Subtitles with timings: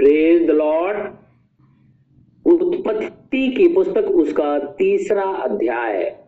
[0.00, 0.98] Praise the Lord
[2.46, 6.24] उत्पत्ति की पुस्तक उसका तीसरा अध्याय।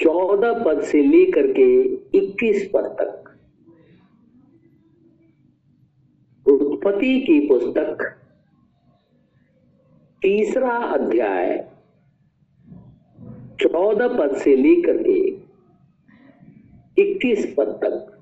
[0.00, 1.66] चौदह पद से लेकर के
[2.18, 3.36] इक्कीस पद तक।
[6.46, 8.18] उत्पत्ति की पुस्तक,
[10.22, 11.68] तीसरा अध्याय।
[13.60, 15.20] चौदह पद से लेकर के
[17.02, 18.15] इक्कीस पद तक।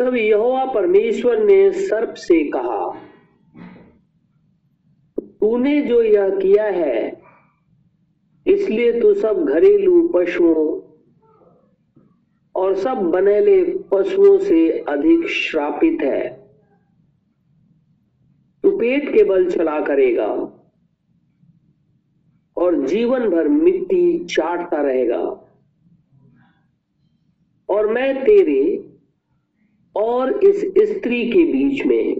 [0.00, 2.90] तब यहोवा परमेश्वर ने सर्प से कहा,
[5.20, 7.22] तूने जो यह किया है,
[8.46, 10.80] इसलिए तू सब घरेलू पशुओं
[12.54, 16.28] और सब बनेले पशुओं से अधिक श्रापित है।
[18.64, 20.26] तू पेट के बल चला करेगा
[22.56, 25.20] और जीवन भर मिट्टी चाटता रहेगा।
[27.68, 28.87] और मैं तेरे
[29.98, 32.16] और इस स्त्री के बीच में,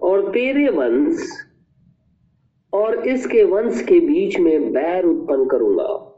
[0.00, 1.28] और तेरे वंश,
[2.72, 6.12] और इसके वंश के बीच में बैर उत्पन्न करूँगा।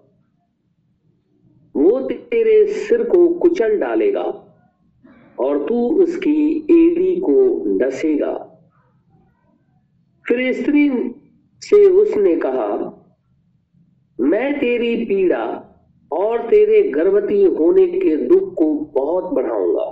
[1.75, 4.45] वो तेरे सिर को कुचल डालेगा,
[5.39, 8.35] और तू उसकी एड़ी को डसेगा।
[10.29, 10.91] फिर स्त्री
[11.63, 12.95] से उसने कहा,
[14.21, 15.68] मैं तेरी पीड़ा
[16.13, 19.87] और तेरे गर्भवती होने के दुख को बहुत बढ़ाऊँगा।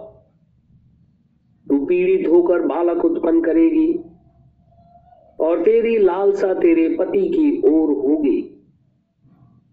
[1.66, 3.92] तू पीड़ित होकर बालक उत्पन्न करेगी
[5.40, 8.40] और तेरी लालसा तेरे पति की ओर होगी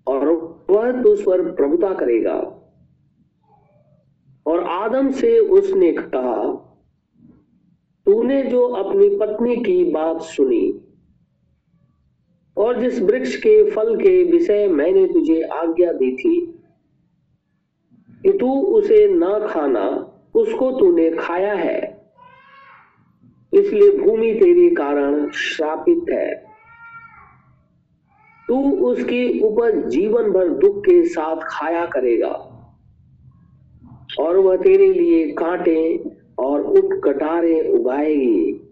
[0.07, 0.27] और
[0.69, 2.59] वह तुझ पर प्रभुता करेगा।
[4.45, 6.53] और आदम से उसने कहा,
[8.05, 10.82] तूने जो अपनी पत्नी की बात सुनी
[12.57, 16.59] और जिस वृक्ष के फल के विषय मैंने तुझे आज्ञा दी थी,
[18.23, 22.09] कि तू उसे ना खाना, उसको तूने खाया है।
[23.53, 26.35] इसलिए भूमि तेरे कारण श्रापित है।
[28.47, 32.49] तू उसकी उपज जीवन भर दुख के साथ खाया करेगा,
[34.19, 36.03] और वह तेरे लिए कांटे
[36.39, 38.69] और उठ कटारे उगाएगी,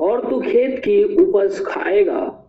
[0.00, 2.41] और तू खेत की उपज खाएगा।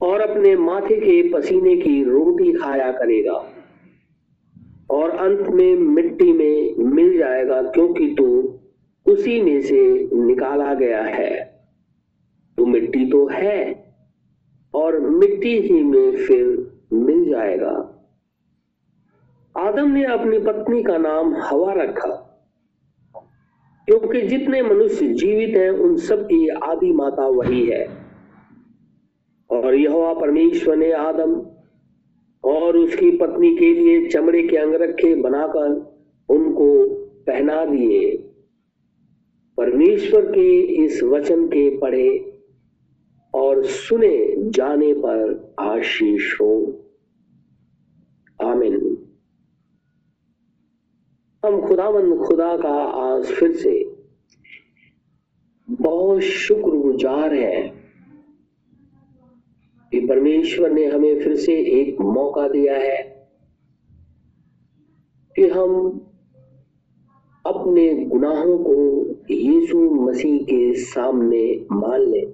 [0.00, 3.52] और अपने माथे के पसीने की रोटी खाया करेगा।
[4.90, 8.58] और अंत में मिट्टी में मिल जाएगा क्योंकि तू
[9.06, 11.44] उसी में से निकाला गया है।
[12.56, 13.86] तू मिट्टी तो है
[14.74, 17.92] और मिट्टी ही में फिर मिल जाएगा।
[19.56, 22.25] आदम ने अपनी पत्नी का नाम हवा रखा।
[23.86, 27.88] क्योंकि जितने मनुष्य जीवित हैं, उन सब की आदि माता वही है।
[29.50, 31.46] और यहोवा परमेश्वर ने आदम
[32.44, 35.96] और उसकी पत्नी के लिए चमड़े के अंगरखे बनाकर
[36.28, 36.94] उनको
[37.26, 38.16] पहना दिए।
[39.56, 42.38] परमेश्वर के इस वचन के पढ़े
[43.34, 46.84] और सुने जाने पर आशीष हो।
[48.42, 48.85] आमिन।
[51.46, 53.94] हम खुदावंद खुदा का आज फिर से
[55.70, 57.68] बहुत शुक्रगुजार है
[59.92, 63.28] कि परमेश्वर ने हमें फिर से एक मौका दिया है
[65.36, 65.88] कि हम
[67.46, 72.32] अपने गुनाहों को यीशु मसीह के सामने मान लें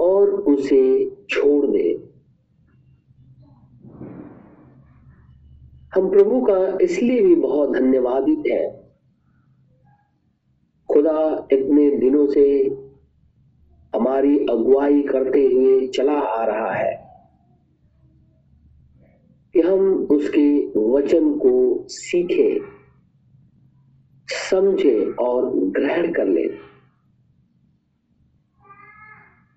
[0.00, 2.09] और उसे छोड़ दें।
[6.00, 8.90] हम प्रभु का इसलिए भी बहुत धन्यवादित हैं।
[10.92, 12.66] खुदा इतने दिनों से
[13.94, 17.10] हमारी अगुवाई करते हुए चला आ रहा है
[19.52, 22.60] कि हम उसके वचन को सीखे,
[24.28, 26.48] समझे और ग्रहण कर ले।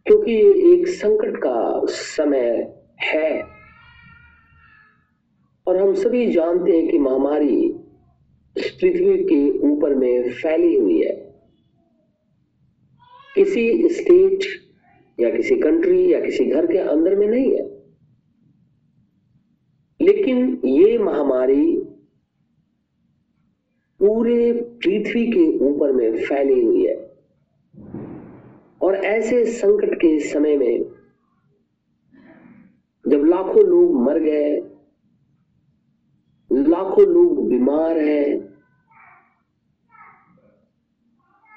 [0.05, 0.37] क्योंकि
[0.73, 3.52] एक संकट का समय है।
[5.67, 7.73] और हम सभी जानते हैं कि महामारी
[8.57, 11.15] पृथ्वी के ऊपर में फैली हुई है।
[13.35, 14.39] किसी स्टेट
[15.19, 17.65] या किसी कंट्री या किसी घर के अंदर में नहीं है।
[20.01, 21.77] लेकिन ये महामारी
[23.99, 27.13] पूरे पृथ्वी के ऊपर में फैली हुई है।
[28.81, 30.83] और ऐसे संकट के समय में
[33.07, 34.72] जब लाखों लोग मर गए
[36.67, 38.53] लाखों लोग बीमार हैं।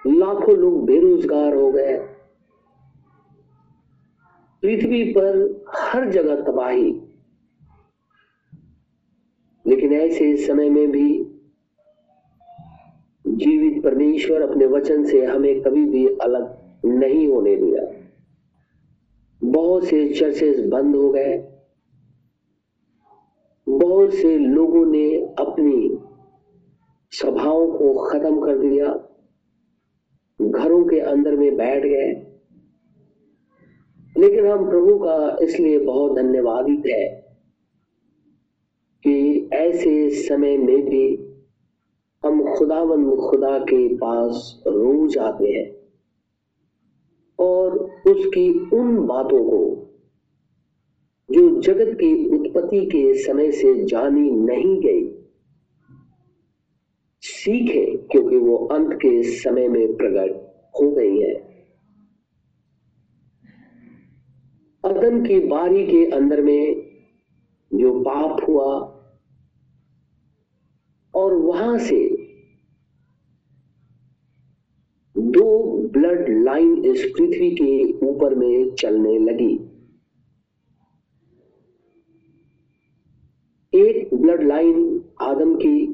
[0.06, 1.98] लाखों लोग बेरोजगार हो गए।
[4.62, 7.02] पृथ्वी पर हर जगह तबाही।
[9.66, 11.22] लेकिन ऐसे समय में भी
[13.26, 18.06] जीवित परमेश्वर अपने वचन से हमें कभी भी अलग नहीं होने दिया।
[19.44, 21.45] बहुत से चर्चेस बंद हो गए।
[23.76, 25.98] बहुत से लोगों ने अपनी
[27.10, 28.86] सभाओं को खत्म कर दिया।
[30.40, 32.32] घरों के अंदर में बैठ गए।
[34.18, 37.26] लेकिन हम प्रभु का इसलिए बहुत धन्यवादित है
[39.04, 41.16] कि ऐसे समय में भी
[42.24, 45.76] हम खुदावंद खुदा के पास रोज आते हैं
[47.38, 49.85] और उसकी उन बातों को
[51.30, 55.24] जो जगत की उत्पत्ति के समय से जानी नहीं गई,
[57.20, 60.36] सीखे क्योंकि वो अंत के समय में प्रकट
[60.80, 61.34] हो गई है।
[64.84, 66.82] अदन की बारी के अंदर में
[67.74, 68.74] जो पाप हुआ
[71.14, 72.16] और वहाँ से
[75.16, 79.65] दो ब्लड लाइन इस पृथ्वी के ऊपर में चलने लगी।
[83.76, 85.92] एक ब्लड लाइन आदम की,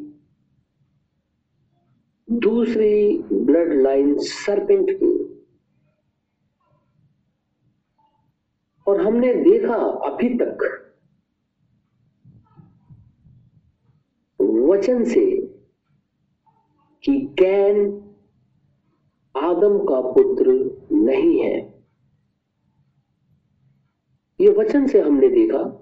[2.30, 5.22] दूसरी ब्लड लाइन सरपेंट की।
[8.86, 10.78] और हमने देखा अभी तक,
[14.40, 15.46] वचन से,
[17.04, 17.78] कि कैन
[19.36, 20.52] आदम का पुत्र
[20.92, 21.84] नहीं है।
[24.40, 25.81] ये वचन से हमने देखा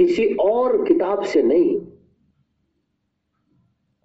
[0.00, 1.80] किसी और किताब से नहीं।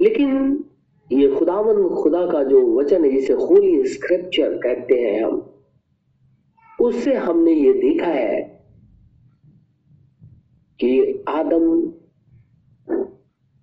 [0.02, 0.64] लेकिन
[1.12, 5.54] ये खुदावन खुदा का जो वचन है, जिसे होली स्क्रिप्चर कहते हैं हम,
[6.82, 8.42] उससे हमने ये देखा है
[10.80, 11.88] कि आदम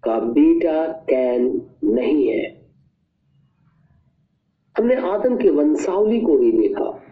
[0.02, 2.70] का बेटा कैन नहीं है।
[4.78, 7.02] हमने आदम की वंशावली को भी देखा।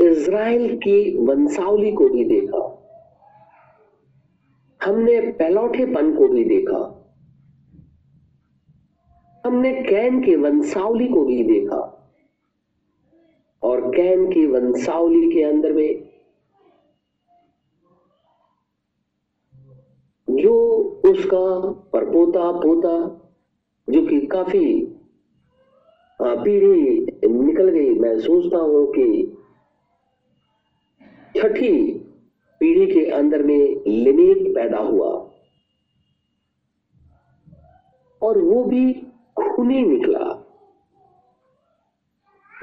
[0.00, 2.67] इज़राइल की वंशावली को भी देखा।
[4.88, 6.94] हमने पहलौठेपन को भी देखा।
[9.46, 11.94] हमने कैन के वंशावली को भी देखा।
[13.62, 16.08] और कैन की वंशावली के अंदर में
[20.30, 20.54] जो
[21.04, 21.44] उसका
[21.92, 22.96] परपोता पोता,
[23.88, 24.94] जो कि काफ़ी
[26.20, 29.36] पीढ़ी निकल गई, मैं सोचता हूँ कि
[31.36, 32.04] छठी
[32.60, 35.10] पीढ़ी के अंदर में लिमेक पैदा हुआ।
[38.22, 38.92] और वो भी
[39.36, 40.24] खूनी निकला,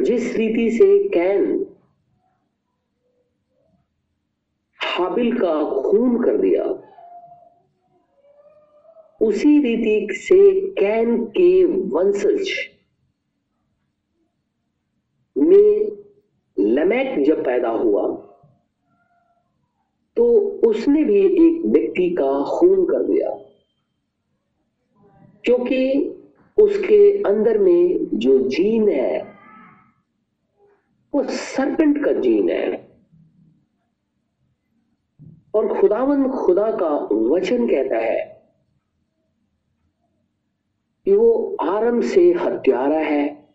[0.02, 1.66] जिस रीति से कैन
[4.80, 6.64] हाबिल का खून कर दिया,
[9.22, 12.50] उसी रीति से कैन के वंशज
[15.38, 15.98] में
[16.60, 18.25] लमैक जब पैदा हुआ
[20.16, 23.30] तो उसने भी एक व्यक्ति का खून कर दिया।
[25.46, 26.12] क्योंकि
[26.62, 29.36] उसके अंदर में जो जीन है,
[31.16, 32.96] वो सरपेंट का जीन है।
[35.56, 38.50] और खुदावन खुदा का वचन कहता है
[41.06, 43.50] कि वो आरंभ से हत्यारा है।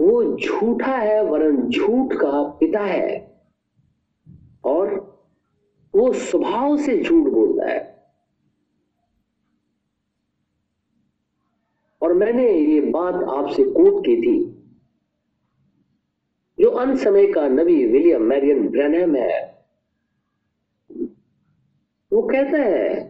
[0.00, 3.29] वो झूठा है, वरन झूठ का पिता है।
[5.94, 7.88] वो स्वभाव से झूठ बोलता है।
[12.02, 14.38] और मैंने ये बात आपसे कोट की थी,
[16.58, 19.40] जो अन समय का नबी विलियम मैरियन ब्रैनम है।
[22.12, 23.04] वो कहता है,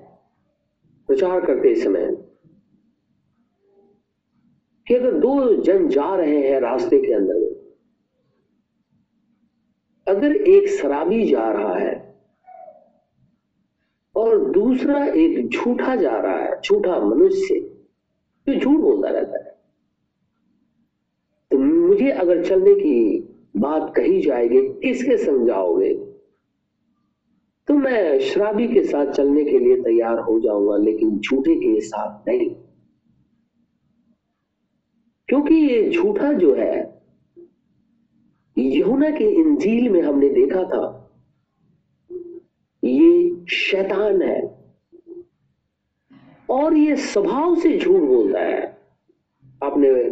[1.08, 2.06] प्रचार करते समय
[4.86, 7.48] कि अगर दो जन जा रहे हैं रास्ते के अंदर,
[10.06, 11.99] अगर एक शराबी जा रहा है
[14.30, 17.58] और दूसरा एक झूठा जा रहा है, झूठा मनुष्य,
[18.46, 19.48] जो झूठ बोलता रहता है।
[21.50, 23.18] तो मुझे अगर चलने की
[23.56, 25.94] बात कही जाएगी, किसके समझाओगे
[27.68, 32.28] तो मैं शराबी के साथ चलने के लिए तैयार हो जाऊँगा, लेकिन झूठे के साथ
[32.28, 32.48] नहीं।
[35.28, 36.78] क्योंकि ये झूठा जो है
[38.56, 40.86] यहुना के इंजील में हमने देखा था,
[42.82, 44.60] ये शैतान है।
[46.50, 48.60] और ये स्वभाव से झूठ बोलता है।
[49.62, 50.10] अपने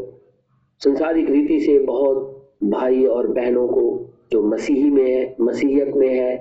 [0.81, 6.37] संसारिक रीति से बहुत भाई और बहनों को, जो मसीही में है मसीहत में है,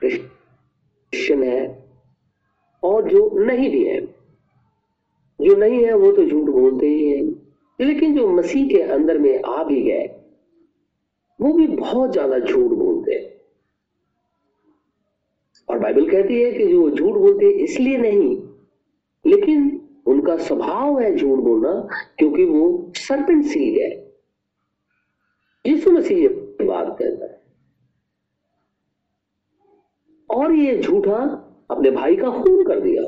[0.00, 1.88] क्रिश्चियन है,
[2.82, 4.00] और जो नहीं भी है।
[5.40, 7.22] जो नहीं है, वो तो झूठ बोलते ही है।
[7.80, 10.06] लेकिन जो मसीह के अंदर में आ भी गए,
[11.40, 12.72] वो भी बहुत ज़्यादा झूठ
[15.68, 18.36] और बाइबल कहती है कि जो झूठ बोलते हैं इसलिए नहीं,
[19.26, 24.14] लेकिन उनका स्वभाव है झूठ बोलना, क्योंकि वो सरपंच सीड है।
[25.66, 26.28] यीशु मसीह ये
[26.62, 27.42] बात कहता है।
[30.30, 31.16] और ये झूठा
[31.70, 33.02] अपने भाई का खून कर दिया।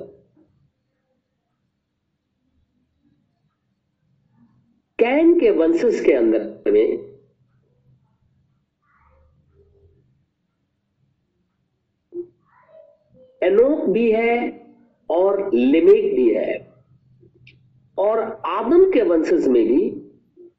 [4.98, 7.05] कैन के वंशज के अंदर में
[13.46, 14.66] एनोक भी है
[15.10, 16.74] और लिमेक भी है।
[17.98, 19.82] और आदम के वंशज में भी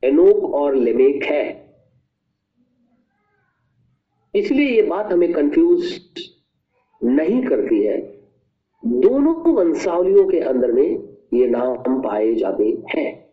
[0.03, 1.67] एनोक और लिमेक है।
[4.35, 6.01] इसलिए ये बात हमें कंफ्यूज
[7.03, 8.01] नहीं करती है।
[8.85, 13.27] दोनों वंशावलियों के अंदर में ये नाम पाए जाते हैं।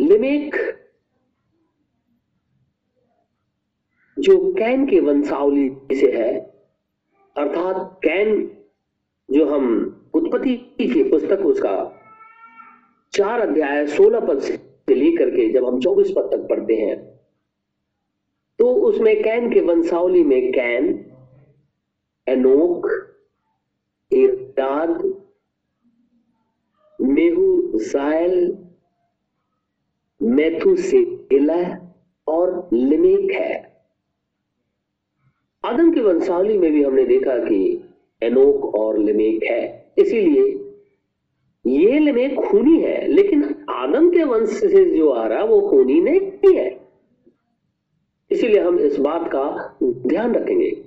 [0.00, 0.54] लिमेक
[4.22, 6.32] जो कैन के वंशावली से है,
[7.36, 8.50] अर्थात कैन
[9.28, 9.64] जो हम
[10.14, 11.74] उत्पत्ति की पुस्तक उसका
[13.12, 16.96] चार अध्याय सोलह पद से लेकर के जब हम चौबीस पद तक पढ़ते हैं
[18.58, 20.84] तो उसमें कैन के वंशावली में कैन,
[22.26, 22.88] एनोक
[24.10, 25.02] इराद
[26.98, 28.56] मेहू जायल
[30.20, 31.62] मेथुसेला
[32.26, 33.71] और लिमेक है।
[35.64, 37.84] आदम की वंशावली में भी हमने देखा कि
[38.22, 40.58] एनोक और लिमेक है। इसीलिए
[41.66, 46.56] ये लिमेक खूनी है, लेकिन आदम के वंश से जो आ रहा, वो खूनी नहीं
[46.56, 46.80] है।
[48.30, 50.84] इसीलिए हम इस बात का ध्यान रखेंगे।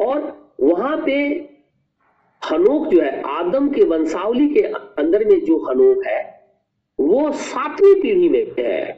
[0.00, 1.12] और वहाँ पे
[2.52, 4.60] हनोक जो है, आदम के वंशावली के
[4.98, 6.50] अंदर में जो हनोक है,
[7.00, 8.97] वो सातवीं पीढ़ी में है।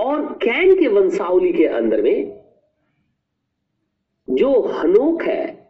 [0.00, 2.40] और कैन के वंशावली के अंदर में
[4.30, 5.68] जो हनोक है,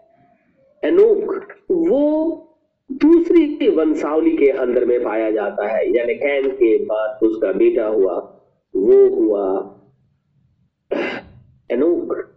[0.85, 2.47] एनोक, वो
[2.93, 8.15] दूसरी वंशावली के अंदर में पाया जाता है। यानी कैन के बाद उसका बेटा हुआ,
[8.77, 9.77] वो हुआ
[11.71, 12.35] एनोक।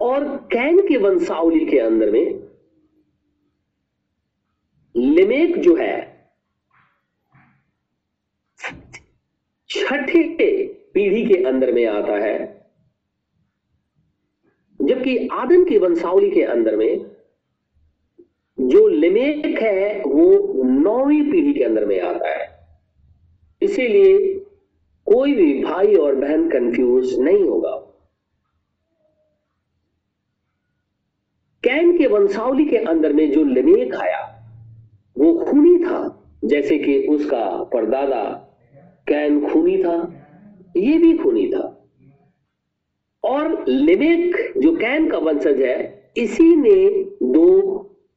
[0.00, 2.48] और कैन के वंशावली के अंदर में
[4.96, 6.11] लिमेक जो है
[9.72, 12.66] छठे पीढ़ी के अंदर में आता है।
[14.82, 17.16] जबकि आदम की वंशावली के अंदर में
[18.60, 22.68] जो लिमेक है, वो नौवीं पीढ़ी के अंदर में आता है।
[23.62, 24.38] इसीलिए
[25.06, 27.76] कोई भी भाई और बहन कंफ्यूज नहीं होगा।
[31.64, 34.50] कैन के वंशावली के अंदर में जो लिमेक आया,
[35.18, 38.41] वो खूनी था, जैसे कि उसका परदादा
[39.12, 39.96] कैन खूनी था,
[40.76, 41.88] ये भी खूनी था।
[43.24, 47.50] और लिमेक जो कैन का वंशज है, इसी ने दो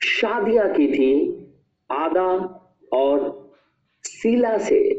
[0.04, 1.32] शादियाँ की थी,
[1.92, 2.32] आदा
[2.94, 3.50] और
[4.04, 4.94] सीला से।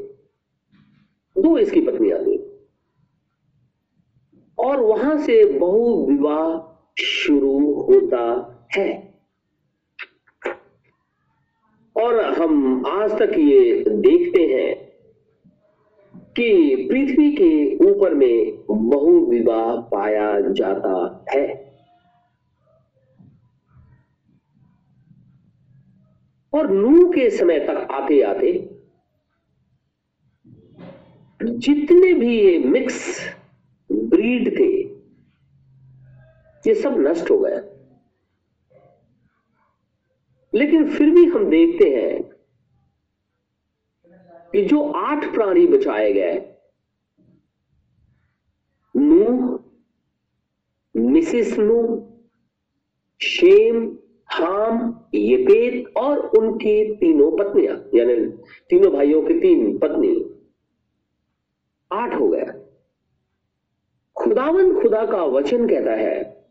[1.39, 2.37] दो इसकी पत्नियाँ थी।
[4.59, 8.25] और वहाँ से बहु विवाह शुरू होता
[8.77, 9.15] है।
[11.97, 14.76] और हम आज तक ये देखते हैं
[16.37, 21.47] कि पृथ्वी के ऊपर में बहु विवाह पाया जाता है।
[26.53, 28.53] और नू के समय तक आते आते
[31.41, 33.19] जितने भी ये मिक्स
[33.91, 34.71] ब्रीड थे,
[36.65, 37.61] ये सब नष्ट हो गया
[40.53, 42.36] लेकिन फिर भी हम देखते हैं
[44.53, 46.35] कि जो आठ प्राणी बचाए गए
[48.95, 49.59] नू
[50.95, 51.81] मिसिस नू
[53.21, 53.87] शेम,
[54.27, 54.79] हाम,
[55.15, 58.15] येपेत और उनकी तीनों पत्नियाँ, यानी
[58.71, 60.15] तीनों भाइयों की तीन पत्नी,
[61.91, 62.53] आठ हो गया
[64.17, 66.47] खुदावन खुदा का वचन कहता है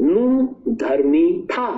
[0.00, 1.68] नू धर्मी था।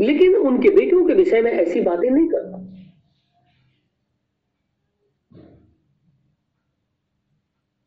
[0.00, 2.62] लेकिन उनके बेटियों के विषय में ऐसी बातें नहीं करता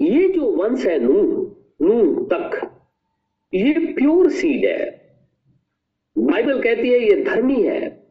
[0.02, 1.42] ये जो वंश है नू
[1.82, 2.80] नू तक,
[3.54, 5.06] ये प्योर सीड है।
[6.18, 8.08] बाइबल कहती है, ये धर्मी है।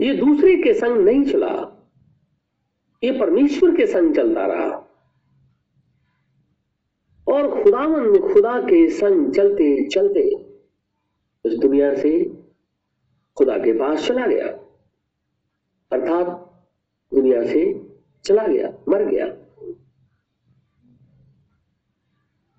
[0.00, 1.86] ये दूसरे के संग नहीं चला।
[3.04, 4.82] ये परमेश्वर के संग चलता रहा।
[7.28, 10.45] और खुदावन खुदा के संग चलते चलते
[11.46, 12.24] इस दुनिया से
[13.36, 14.46] खुदा के पास चला गया।
[15.92, 16.26] अर्थात
[17.14, 17.90] दुनिया से
[18.24, 19.26] चला गया, मर गया।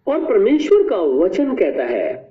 [0.07, 2.27] और परमेश्वर का वचन कहता है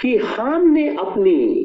[0.00, 1.64] कि हाम ने अपनी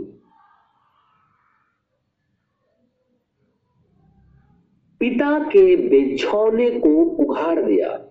[4.99, 8.04] पिता के बिछौने को उघाड़ दिया।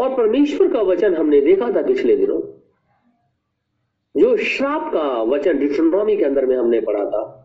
[0.00, 2.40] और परमेश्वर का वचन हमने देखा था पिछले दिनों।
[4.20, 7.36] जो श्राप का वचन डिट्रोनॉमी के अंदर में हमने पढ़ा था,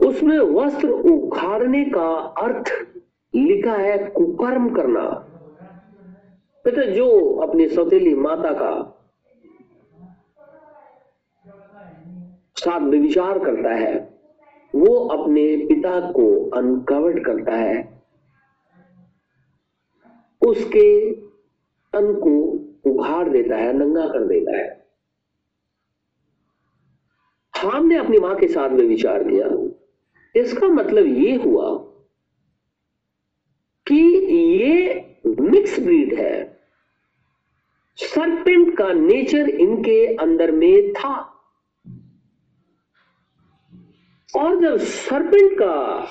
[0.00, 2.70] उसमें वस्त्र उखाड़ने का अर्थ
[3.34, 5.30] लिखा है कुकर्म करना।
[6.64, 8.90] तो जो अपनी सौतेली माता का
[12.56, 14.18] साथ विचार करता है,
[14.74, 17.93] वो अपने पिता को अनकवर्ड करता है।
[20.46, 21.12] उसके
[21.92, 22.50] तन को
[22.90, 24.84] उघाड़ देता है, नंगा कर देता है।
[27.56, 29.46] हमने अपनी माँ के साथ में विचार किया।
[30.40, 31.78] इसका मतलब ये हुआ
[33.86, 34.00] कि
[34.36, 35.00] ये
[35.40, 36.60] मिक्स ब्रीड है।
[37.96, 41.30] सरपेंट का नेचर इनके अंदर में था।
[44.36, 46.06] और जब सरपेंट का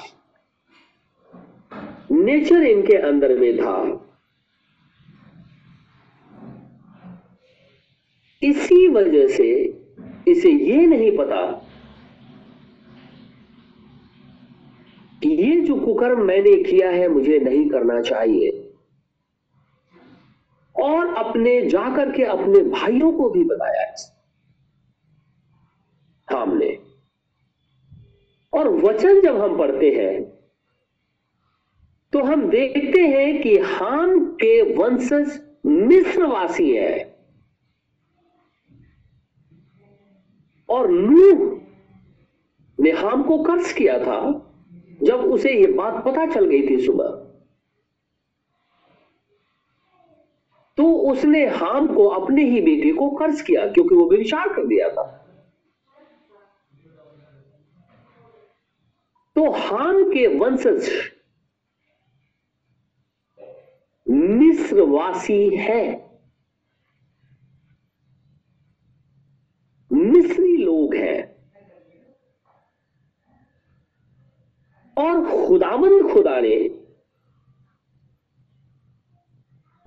[2.11, 4.09] नेचर इनके अंदर में था
[8.43, 9.49] इसी वजह से
[10.27, 11.41] इसे ये नहीं पता
[15.23, 18.49] कि ये जो कुकर्म मैंने किया है मुझे नहीं करना चाहिए।
[20.75, 23.85] और अपने जाकर के अपने भाइयों को भी बताया
[26.27, 26.77] हमने
[28.53, 30.21] और वचन जब हम पढ़ते हैं
[32.13, 37.12] तो हम देखते हैं कि हाम के वंशज मिस्रवासी है।
[40.73, 41.51] और नूह
[42.79, 44.19] ने हाम को कर्ज किया था
[45.03, 47.19] जब उसे यह बात पता चल गई थी सुबह।
[50.77, 54.89] तो उसने हाम को अपने ही बेटे को कर्ज किया, क्योंकि वो विचार कर दिया
[54.89, 55.03] था।
[59.35, 60.89] तो हाम के वंशज
[64.07, 66.02] मिस्रवासी है।
[70.03, 71.33] मिस्री लोग हैं।
[74.97, 76.83] और खुदाबंद खुदा ने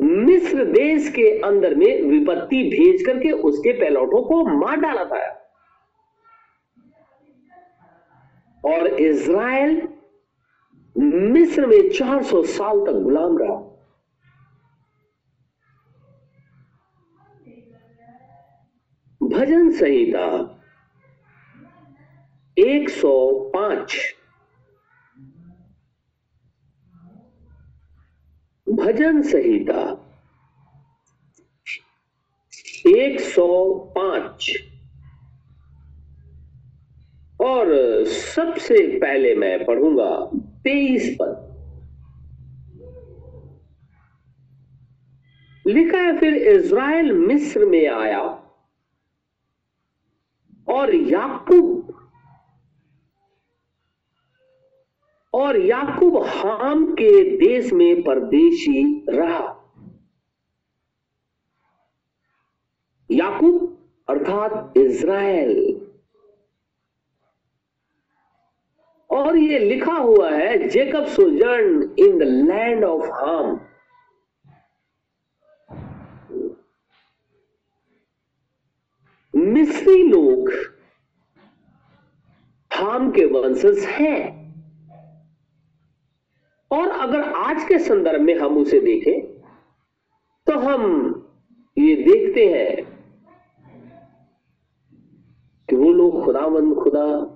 [0.00, 5.42] मिस्र देश के अंदर में विपत्ति भेज करके उसके पैलौटों को मार डाला था।
[8.64, 9.88] और इज़राइल
[10.96, 13.65] मिस्र में 400 साल तक गुलाम रहा।
[19.36, 20.26] भजन संहिता
[22.58, 23.96] 105
[28.68, 29.82] भजन संहिता
[32.86, 34.50] 105
[37.40, 40.30] और सबसे पहले मैं पढ़ूँगा
[40.64, 41.52] तेईस पद।
[45.66, 48.42] लिखा है, फिर इज़राइल मिस्र में आया।
[50.68, 52.02] और याकूब
[55.34, 59.52] और याकूब हाम के देश में परदेशी रहा।
[63.10, 65.80] याकूब अर्थात इज़राइल।
[69.10, 73.60] और ये लिखा हुआ है, Jacob sojourn in the land of Ham.
[79.36, 80.50] मिस्री लोग
[82.72, 84.36] हाम के वंशज हैं।
[86.70, 89.20] और अगर आज के संदर्भ में हम उसे देखें
[90.46, 91.12] तो हम
[91.78, 92.96] ये देखते हैं
[95.70, 97.32] कि वो लोग खुदावंद, खुदा,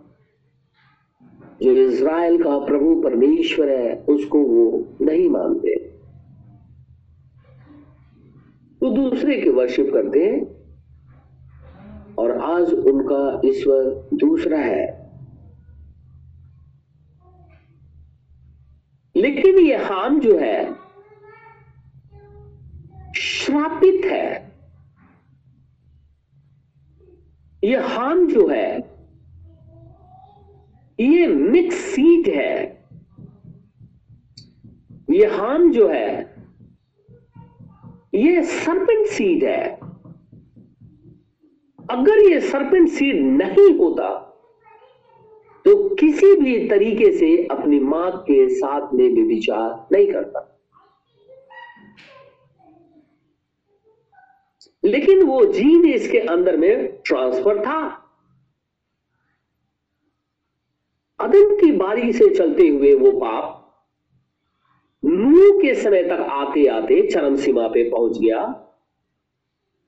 [1.62, 5.98] जो इज़राइल का प्रभु परमेश्वर है, उसको वो नहीं मानते।
[8.82, 10.59] वो तो दूसरे के वर्शिप करते हैं।
[12.20, 15.00] और आज उनका ईश्वर दूसरा है।
[19.16, 20.74] लेकिन ये हाम जो है,
[23.16, 24.50] श्रापित है।
[27.64, 28.78] ये हाम जो है,
[31.00, 32.84] ये मिक्स सीड है।
[35.10, 36.34] ये हाम जो है,
[38.14, 39.89] ये सरपेंट सीड है।
[41.90, 44.08] अगर ये सरपेंट सीड नहीं होता
[45.64, 50.46] तो किसी भी तरीके से अपनी माँ के साथ में भी विचार नहीं करता।
[54.84, 57.80] लेकिन वो जीन इसके अंदर में ट्रांसफ़र था।
[61.20, 63.56] अदम की बारी से चलते हुए वो पाप
[65.02, 68.40] नू के समय तक आते आते चरम सीमा पे पहुँच गया।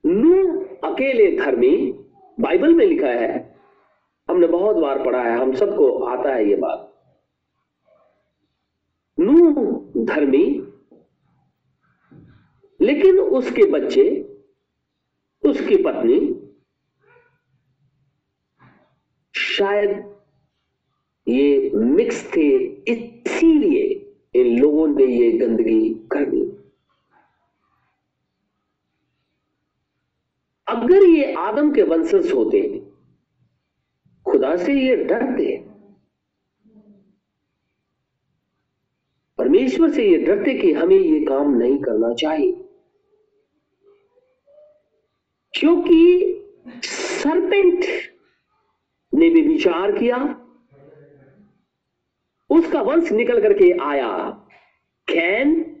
[0.03, 0.52] नू
[0.83, 1.75] अकेले धर्मी
[2.37, 3.57] बाइबल में लिखा है।
[4.29, 6.89] हमने बहुत बार पढ़ा है, हम सबको आता है ये बात।
[9.17, 10.45] नू धर्मी
[12.79, 14.03] लेकिन उसके बच्चे,
[15.43, 16.19] उसकी पत्नी,
[19.35, 19.91] शायद
[21.27, 22.47] ये मिक्स थे,
[22.91, 23.83] इसीलिए
[24.35, 26.41] इन लोगों ने ये गंदगी कर दी।
[30.73, 32.61] अगर ये आदम के वंशज होते,
[34.25, 35.57] खुदा से ये डरते,
[39.39, 42.51] परमेश्वर से ये डरते कि हमें ये काम नहीं करना चाहिए।
[45.53, 45.99] क्योंकि
[46.83, 47.85] सरपेंट
[49.13, 50.17] ने भी विचार किया,
[52.49, 54.09] उसका वंश निकल करके आया,
[55.07, 55.72] कैन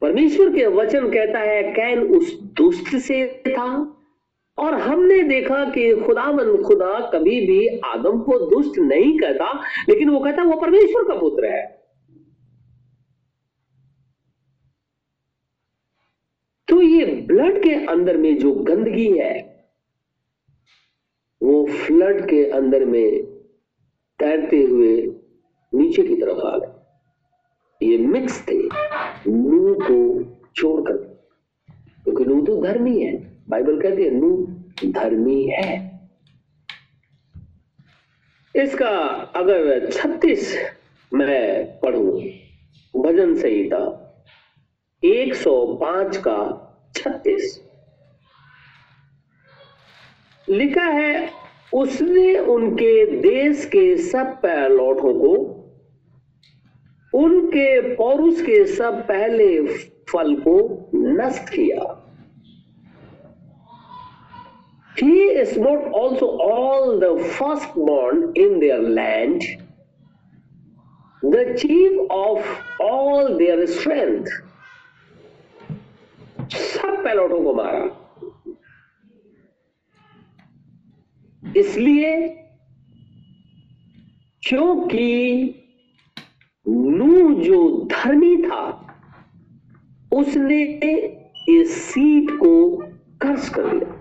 [0.00, 3.92] परमेश्वर के वचन कहता है, कैन उस दुष्ट से था?
[4.58, 9.52] और हमने देखा कि खुदावन खुदा कभी भी आदम को दुष्ट नहीं कहता,
[9.88, 11.64] लेकिन वो कहता वो परमेश्वर का पुत्र है।
[16.68, 19.66] तो ये ब्लड के अंदर में जो गंदगी है,
[21.42, 23.24] वो फ्लड के अंदर में
[24.18, 25.12] तैरते हुए
[25.74, 26.75] नीचे की तरफ़ आ गए
[27.86, 28.58] ये मिक्स थे
[29.30, 29.98] नू को
[30.56, 30.96] छोड़कर
[32.04, 33.16] क्योंकि नू तो धर्मी है।
[33.48, 34.46] बाइबल कहती है, नू
[34.84, 36.00] धर्मी है।
[38.54, 38.98] इसका
[39.36, 40.56] अगर 36
[41.14, 42.12] मैं पढ़ू,
[42.96, 44.02] भजन संहिता
[45.02, 46.38] 105 का
[46.96, 47.60] 36
[50.48, 51.30] लिखा है,
[51.74, 55.55] उसने उनके देश के सब पैलौटों को
[57.16, 59.46] उनके पौरुष के सब पहले
[60.10, 60.58] फल को
[60.94, 61.94] नष्ट किया
[64.96, 69.42] He smote also all the firstborn in their land,
[71.22, 72.46] the chief of
[72.80, 74.30] all their strength.
[76.50, 77.84] सब पैलोटों को मारा
[81.56, 82.16] इसलिए
[84.42, 85.06] क्योंकि
[86.66, 87.58] नू जो
[87.92, 88.62] धर्मी था,
[90.12, 90.62] उसने
[91.50, 92.76] इस सीट को
[93.22, 93.92] कर्ज कर लिया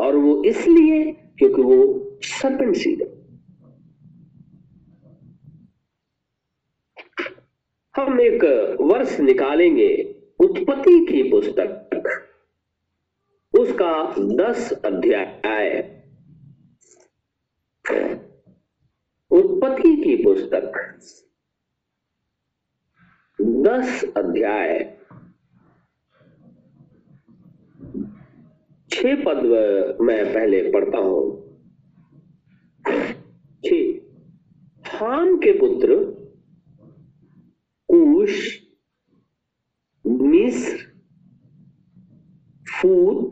[0.00, 1.04] और वो इसलिए
[1.38, 1.78] क्योंकि वो
[2.24, 3.16] सरपेंट सीड है।
[7.94, 8.44] हम एक
[8.80, 9.90] वर्ष निकालेंगे
[10.40, 12.02] उत्पत्ति की पुस्तक
[13.54, 13.92] उसका
[14.38, 15.97] दस अध्याय।
[19.68, 20.98] उत्पत्ति की पुस्तक।
[23.40, 24.98] दस अध्याय।
[28.90, 29.42] छह पद
[30.00, 31.44] मैं पहले पढ़ता हूँ।
[33.64, 33.72] छ।
[34.94, 36.04] हाम के पुत्र,
[37.90, 38.60] कुश,
[40.06, 41.00] मिस्र,
[42.82, 43.30] फूत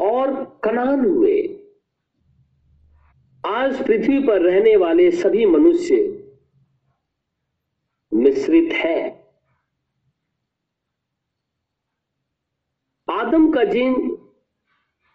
[0.00, 1.63] और कनान हुए।
[3.46, 6.24] आज पृथ्वी पर रहने वाले सभी मनुष्य
[8.14, 9.24] मिश्रित है।
[13.10, 14.10] आदम का जीन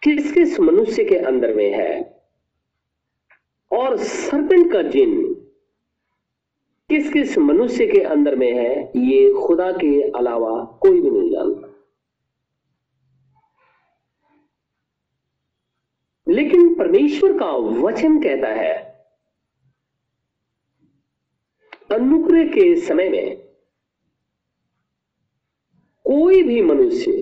[0.02, 2.22] किस किस मनुष्य के अंदर में है?
[3.72, 5.34] और सरपेंट का जीन
[6.88, 8.92] किस किस मनुष्य के अंदर में है?
[8.96, 11.59] ये खुदा के अलावा कोई भी नहीं जानता।
[16.40, 17.50] लेकिन परमेश्वर का
[17.82, 18.74] वचन कहता है,
[21.90, 23.36] अनुग्रह के समय में
[26.04, 27.12] कोई भी मनुष्य,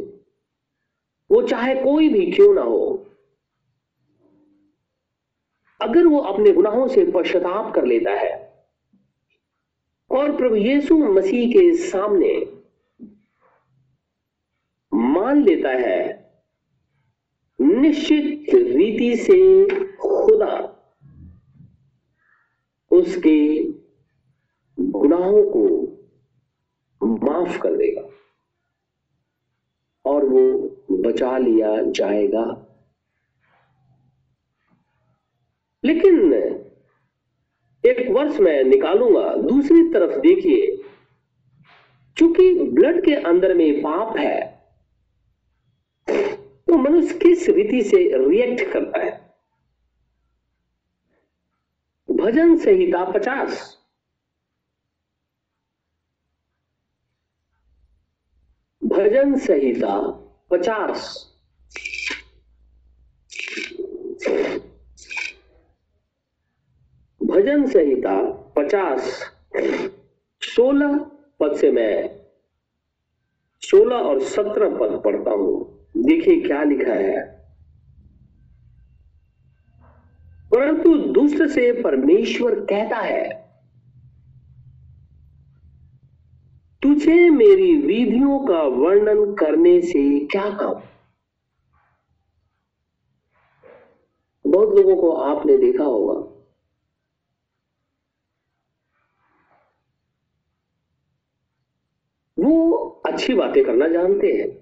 [1.30, 3.04] वो चाहे कोई भी क्यों ना हो,
[5.80, 8.30] अगर वो अपने गुनाहों से पश्चाताप कर लेता है
[10.10, 12.34] और प्रभु यीशु मसीह के सामने
[14.92, 16.27] मान लेता है
[17.60, 19.36] निश्चित रीति से
[19.96, 20.54] खुदा
[22.90, 23.64] उसके
[24.78, 25.64] गुनाहों को
[27.02, 28.02] माफ़ कर देगा
[30.04, 30.42] और वो
[30.92, 32.44] बचा लिया जाएगा।
[35.84, 36.32] लेकिन
[37.84, 40.76] एक वर्ष मैं निकालूँगा, दूसरी तरफ़ देखिए,
[42.16, 44.47] चूँकि ब्लड के अंदर में पाप है
[46.68, 49.10] तो मनुष्य किस रीति से रिएक्ट करता है।
[52.08, 53.76] भजन संहिता पचास।
[58.84, 59.96] भजन संहिता
[60.50, 61.14] पचास।
[67.20, 68.20] भजन संहिता
[68.56, 69.24] पचास।
[70.42, 70.98] सोलह
[71.40, 72.20] पद से मैं
[73.62, 77.38] सोलह और सत्रह पद पढ़ता हूँ। देखिए क्या लिखा है।
[80.50, 83.48] परंतु दुष्ट से परमेश्वर कहता है,
[86.82, 90.82] तुझे मेरी विधियों का वर्णन करने से क्या काम?
[94.46, 96.38] बहुत लोगों को आपने देखा होगा।
[102.38, 104.57] वो अच्छी बातें करना जानते हैं।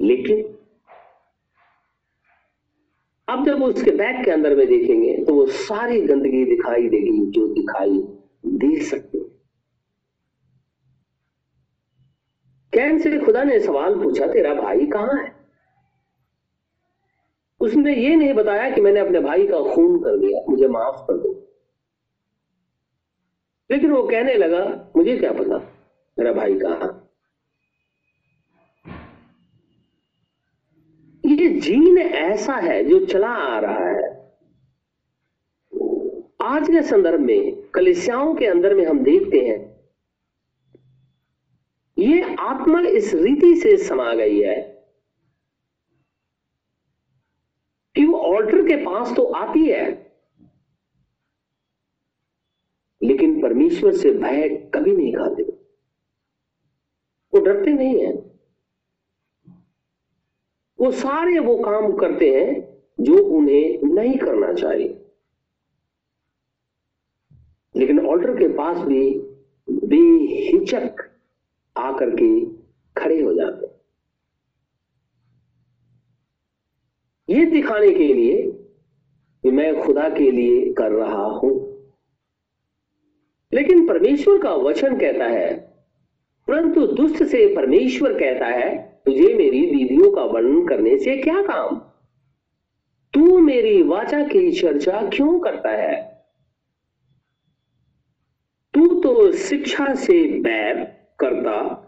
[0.00, 0.42] लेकिन
[3.28, 7.46] अब जब उसके बैग के अंदर में देखेंगे तो वो सारी गंदगी दिखाई देगी, जो
[7.54, 7.98] दिखाई
[8.58, 9.18] दे सकते
[12.72, 15.32] कैन से खुदा ने सवाल पूछा, तेरा भाई कहाँ है?
[17.60, 21.16] उसने ये नहीं बताया कि मैंने अपने भाई का खून कर दिया, मुझे माफ़ कर
[21.18, 21.32] दो।
[23.70, 25.58] लेकिन वो कहने लगा, मुझे क्या पता
[26.16, 27.07] मेरा भाई कहा
[31.38, 34.06] ये जीन ऐसा है जो चला आ रहा है।
[36.42, 39.58] आज के संदर्भ में, कलिसियाओं के अंदर में हम देखते हैं,
[41.98, 44.56] ये आत्मा इस रीति से समा गई है
[47.94, 49.86] कि वो ऑल्टर के पास तो आती है,
[53.02, 55.42] लेकिन परमेश्वर से भय कभी नहीं खाते।
[57.32, 58.27] वो डरते नहीं है।
[60.78, 62.52] वो सारे वो काम करते हैं
[63.00, 65.04] जो उन्हें नहीं करना चाहिए।
[67.74, 69.02] लेकिन ऑल्टर के पास भी
[69.68, 71.02] बेहिचक
[71.76, 72.28] आकर के
[72.96, 73.66] खड़े हो जाते
[77.28, 78.42] ये दिखाने के लिए
[79.44, 81.50] कि मैं खुदा के लिए कर रहा हूँ।
[83.52, 85.54] लेकिन परमेश्वर का वचन कहता है,
[86.48, 91.76] परंतु दुष्ट से परमेश्वर कहता है तुझे मेरी विधियों का वर्णन करने से क्या काम?
[93.14, 96.24] तू मेरी वाचा की चर्चा क्यों करता है?
[98.74, 100.74] तू तो शिक्षा से बैर
[101.18, 101.86] करता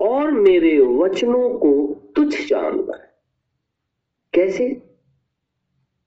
[0.00, 3.10] और मेरे वचनों को तुच्छ जानता है।
[4.32, 4.68] कैसे?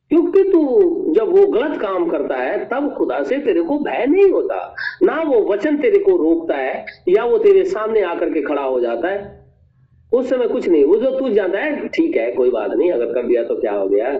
[0.09, 0.79] क्योंकि तू
[1.13, 5.21] जब वो गलत काम करता है, तब खुदा से तेरे को भय नहीं होता। ना
[5.21, 9.07] वो वचन तेरे को रोकता है, या वो तेरे सामने आकर के खड़ा हो जाता
[9.07, 9.38] है।
[10.13, 11.87] उस समय कुछ नहीं वो जो तू जाता है?
[11.87, 14.17] ठीक है, कोई बात नहीं, अगर कर दिया तो क्या हो गया?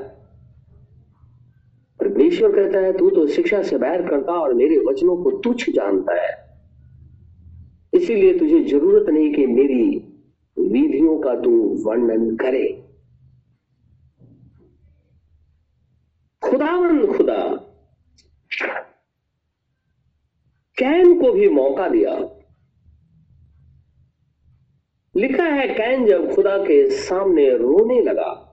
[2.00, 6.22] परमेश्वर कहता है, तू तो शिक्षा से बैर करता और मेरे वचनों को तुच्छ जानता
[6.22, 6.50] है।
[7.94, 9.84] इसीलिए तुझे ज़रूरत नहीं कि मेरी
[10.58, 11.52] विधियों का तू
[11.86, 12.84] वर्णन करे।
[16.42, 17.66] खुदावन, खुदा
[20.78, 22.39] कैन को भी मौका दिया।
[25.16, 28.46] लिखा है, कैन जब खुदा के सामने रोने लगा।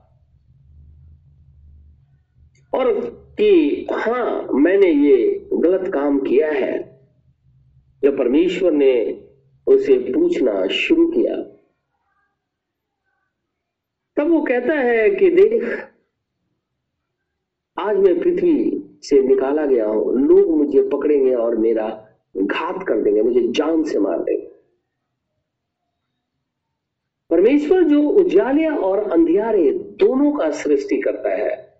[2.73, 2.99] और
[3.39, 7.01] कि, हाँ, मैंने ये गलत काम किया है।
[8.03, 9.23] जब परमेश्वर ने
[9.67, 11.35] उसे पूछना शुरू किया,
[14.17, 15.87] तब वो कहता है कि देख,
[17.79, 23.21] आज मैं पृथ्वी से निकाला गया हूँ, लोग मुझे पकड़ेंगे और मेरा घात कर देंगे,
[23.21, 24.46] मुझे जान से मार देंगे।
[27.47, 31.73] परमेश्वर जो उजाले और अंधियारे दोनों का सृष्टि करता है,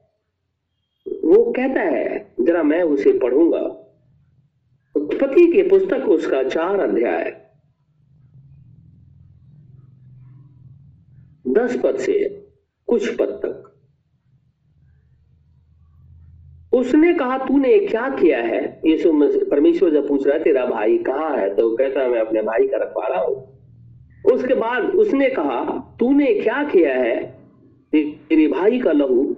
[1.07, 3.59] वो कहता है, जरा मैं उसे पढ़ूँगा।
[4.95, 7.51] उत्पत्ति के पुस्तक उसका चार अध्याय।
[11.47, 12.47] दस पद से
[12.87, 13.73] कुछ पद तक।
[16.73, 18.81] उसने कहा, तूने क्या किया है?
[18.85, 19.11] यीशु
[19.51, 21.55] परमेश्वर जब पूछ रहा है, तेरा भाई कहा है?
[21.55, 23.56] तो कहता है, मैं अपने भाई का रखवा रहा हूँ।
[24.33, 25.63] उसके बाद उसने कहा,
[25.99, 27.15] तूने क्या किया है?
[27.93, 29.35] तेरे भाई का लहू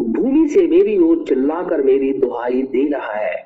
[0.00, 3.44] भूमि से मेरी ओर चिल्लाकर मेरी दुहाई दे रहा है।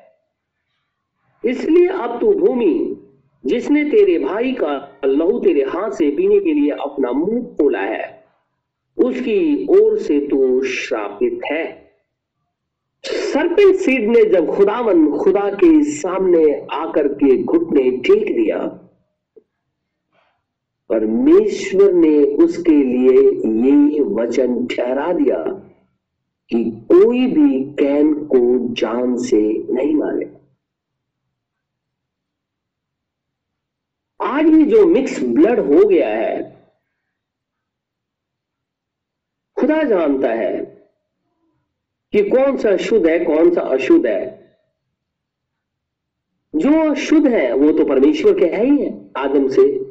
[1.43, 2.97] इसलिए अब तू भूमि,
[3.45, 8.23] जिसने तेरे भाई का लहू तेरे हाथ से पीने के लिए अपना मुँह खोला है,
[8.97, 11.91] उसकी ओर से तू श्रापित है।
[13.03, 18.80] सरपेंट सीड ने जब खुदावन खुदा के सामने आकर के घुटने टेक दिया
[20.91, 23.29] परमेश्वर ने उसके लिए
[23.65, 25.43] ये वचन ठहरा दिया
[26.49, 29.41] कि कोई भी कैन को जान से
[29.73, 30.37] नहीं मारे।
[34.21, 36.67] आज भी जो मिक्स ब्लड हो गया है,
[39.59, 40.57] खुदा जानता है
[42.13, 44.55] कि कौन सा शुद्ध है, कौन सा अशुद्ध है।
[46.55, 49.90] जो शुद्ध है, वो तो परमेश्वर के है ही है, आदम से।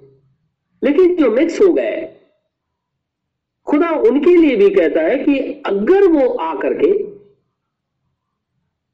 [0.83, 2.17] लेकिन जो मिक्स हो गए,
[3.67, 6.93] खुदा उनके लिए भी कहता है कि अगर वो आकर के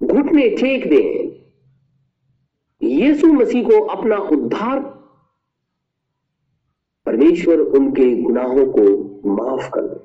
[0.00, 1.26] घुटने टेक दें,
[2.82, 4.80] यीशु मसीह को अपना उद्धार
[7.06, 8.82] परमेश्वर उनके गुनाहों को
[9.34, 10.04] माफ़ कर दे।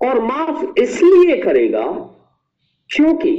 [0.00, 1.84] और माफ़ इसलिए करेगा
[2.90, 3.34] क्योंकि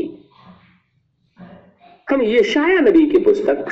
[2.08, 3.68] हम यशाया नबी की पुस्तक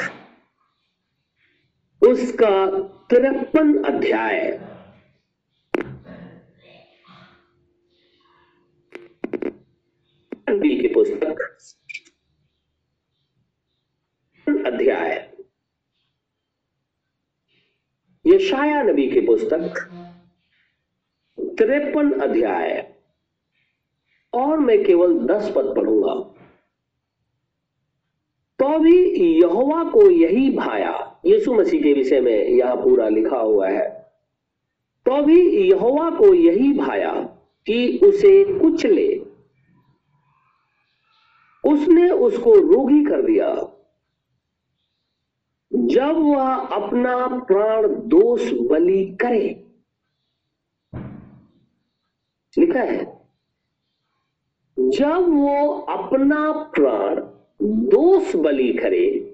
[2.12, 4.72] उसका तिरपन अध्याय।
[10.82, 11.58] की पुस्तक।
[14.66, 15.38] अध्याय।
[18.26, 19.74] यशाया नबी की पुस्तक।
[21.40, 22.96] तिरपन अध्याय।
[24.34, 26.42] और मैं केवल दस पद पढ़ूँगा।
[28.60, 29.10] तो भी
[29.42, 34.12] यहोवा को यही भाया। यीशु मसीह के विषय में यह पूरा लिखा हुआ है।
[35.06, 37.14] तो भी यहोवा को यही भाया
[37.66, 39.18] कि उसे कुछ ले।
[41.66, 43.78] उसने उसको रोगी कर दिया।
[45.74, 49.68] जब वह अपना प्राण दोष बलि करे,
[52.58, 53.22] लिखा है,
[54.80, 57.16] जब वो अपना प्राण
[57.62, 59.31] दोष बलि करे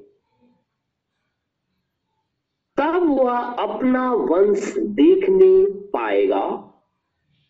[2.78, 5.52] तब वह अपना वंश देखने
[5.94, 6.46] पाएगा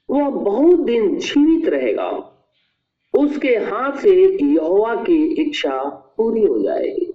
[0.09, 2.09] वह बहुत दिन जीवित रहेगा
[3.13, 4.13] उसके हाथ से
[4.43, 5.79] यहोवा की इच्छा
[6.17, 7.13] पूरी हो जाएगी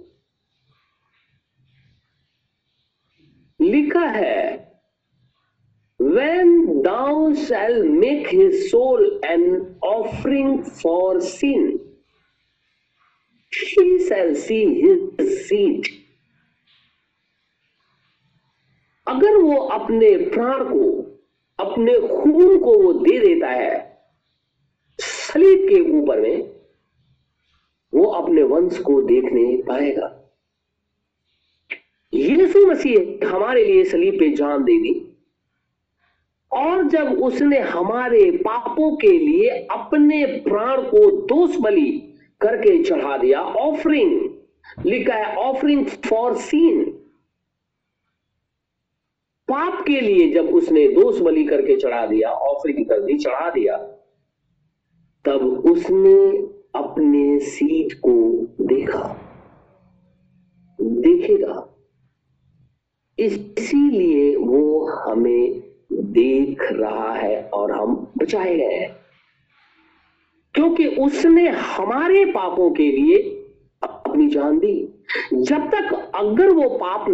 [3.60, 4.62] लिखा है
[6.00, 11.78] when thou shall make his soul an offering for sin
[13.52, 16.01] he shall see his seed
[19.12, 20.90] अगर वो अपने प्राण को,
[21.58, 24.00] अपने खून को वो दे देता है,
[24.98, 26.50] सलीब के ऊपर में,
[27.92, 30.18] वो अपने वंश को देखने पाएगा।
[32.14, 35.08] यीशु मसीह हमारे लिए सलीब पे जान दे दी
[36.52, 41.90] और जब उसने हमारे पापों के लिए अपने प्राण को दोष बलि
[42.40, 47.01] करके चढ़ा दिया ऑफरिंग लिखा है ऑफरिंग फॉर सीन
[49.52, 53.76] पाप के लिए जब उसने दोष बलि करके चढ़ा दिया ऑफरिंग कर दी चढ़ा दिया,
[55.24, 56.38] तब उसने
[56.78, 59.20] अपने सीट को देखा।
[60.80, 61.68] देखेगा
[63.18, 65.62] इसीलिए वो हमें
[65.92, 68.96] देख रहा है और हम बचाए गए हैं।
[70.54, 73.41] क्योंकि उसने हमारे पापों के लिए
[74.22, 75.04] अपनी जान दी
[75.34, 77.06] जब तक अगर वो पाप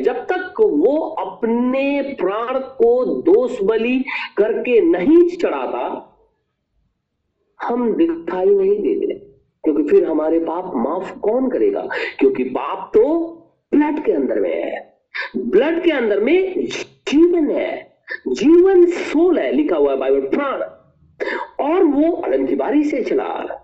[0.00, 4.04] जब तक वो अपने प्राण को दोष बलि
[4.36, 6.12] करके नहीं चढ़ाता,
[7.62, 9.14] हम दिखाई नहीं देते।
[9.64, 11.88] क्योंकि फिर हमारे पाप माफ़ कौन करेगा?
[12.18, 13.04] क्योंकि पाप तो
[13.74, 14.98] ब्लड के अंदर में है।
[15.36, 16.66] ब्लड के अंदर में
[17.08, 17.96] जीवन है।
[18.28, 20.62] जीवन सोल है, लिखा हुआ है बाइबल, प्राण।
[21.64, 23.62] और वो अदम की बारी से चला।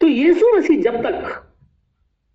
[0.00, 1.51] तो यीशु मसीह जब तक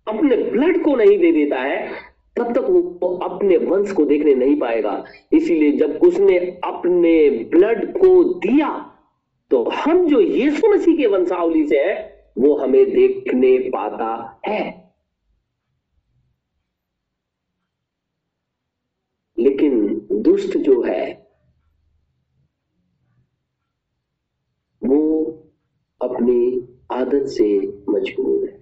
[0.08, 1.88] अपने ब्लड को नहीं दे देता है,
[2.36, 8.22] तब तक वो अपने वंश को देखने नहीं पाएगा। इसीलिए जब उसने अपने ब्लड को
[8.24, 8.94] दिया
[9.50, 11.94] तो हम जो यीशु मसीह के वंशावली से है,
[12.38, 14.92] वो हमें देखने पाता है।
[19.38, 21.04] लेकिन दुष्ट जो है,
[24.84, 25.00] वो
[26.02, 28.57] अपनी आदत से मजबूर है।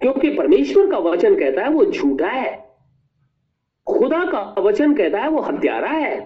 [0.00, 2.56] क्योंकि परमेश्वर का वचन कहता है वो झूठा है।
[3.86, 6.20] खुदा का वचन कहता है वो हत्यारा है।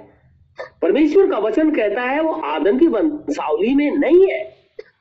[0.83, 4.43] परमेश्वर का वचन कहता है वो आदम की वंशावली में नहीं है।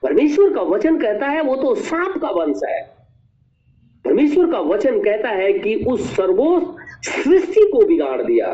[0.03, 2.81] परमेश्वर का वचन कहता है वो तो सांप का वंश है।
[4.05, 6.63] परमेश्वर का वचन कहता है कि उस सर्वोस
[7.05, 8.47] सृष्टि को बिगाड़ दिया,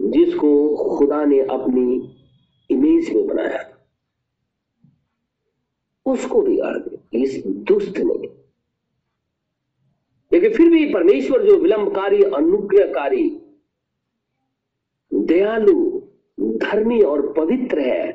[0.00, 0.50] जिसको
[0.96, 1.86] खुदा ने अपनी
[2.70, 3.62] इमेज में बनाया
[6.06, 8.28] उसको बिगाड़ दिया। इस दुष्ट ने,
[10.32, 13.40] लेकिन फिर भी परमेश्वर जो विलंबकारी, अनुग्रहकारी,
[15.14, 16.00] दयालु,
[16.40, 18.12] धर्मी और पवित्र है,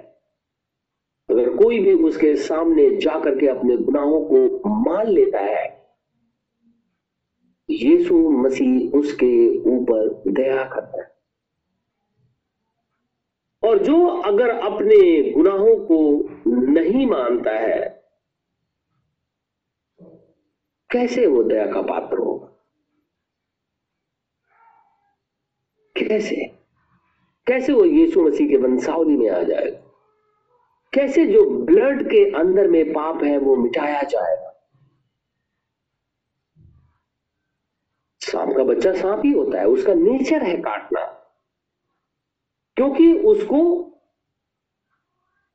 [1.29, 5.79] अगर कोई भी उसके सामने जाकर के अपने गुनाहों को मान लेता है,
[7.69, 11.09] यीशु मसीह उसके ऊपर दया करता है।
[13.63, 17.98] और जो अगर अपने गुनाहों को नहीं मानता है
[20.91, 22.47] कैसे वो दया का पात्र होगा?
[25.97, 26.59] कैसे?
[27.47, 29.79] कैसे वो यीशु मसीह के वंशावली में आ जाएगा?
[30.93, 34.49] कैसे जो ब्लड के अंदर में पाप है वो मिटाया जाएगा?
[38.19, 41.05] सांप का बच्चा सांप ही होता है, उसका नेचर है काटना।
[42.75, 43.85] क्योंकि उसको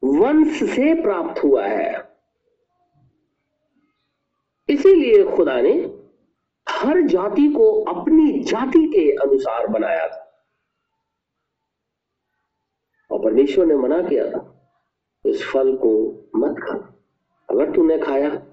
[0.04, 2.03] वंश से प्राप्त हुआ है।
[4.84, 6.02] इसीलिए खुदा ने
[6.68, 10.46] हर जाति को अपनी जाति के अनुसार बनाया था।
[13.10, 14.70] और परमेश्वर ने मना किया था,
[15.26, 17.02] इस फल को मत खा,
[17.50, 18.46] अगर तूने खाया,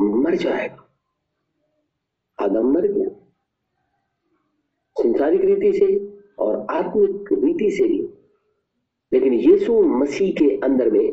[0.00, 0.98] मर जाएगा।
[2.40, 3.32] आदम मर गया।
[5.02, 8.08] संसारिक रीति से और आत्मिक रीति से भी।
[9.12, 11.12] लेकिन यीशु मसीह के अंदर में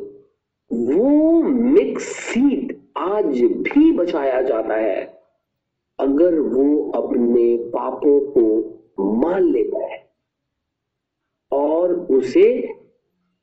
[0.73, 5.05] वो मिक्स सीड आज भी बचाया जाता है।
[5.99, 8.43] अगर वो अपने पापों को
[9.21, 10.11] मान लेता है
[11.51, 12.75] और उसे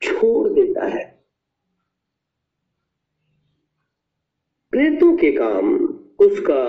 [0.03, 1.05] छोड़ देता है
[4.71, 5.75] प्रेतों के काम
[6.19, 6.63] उसका